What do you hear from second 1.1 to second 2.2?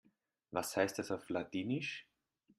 auf Ladinisch?